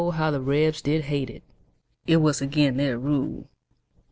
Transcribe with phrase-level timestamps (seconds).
[0.13, 1.43] how the Rebs did hate it,
[2.07, 3.51] It was agin' their rule.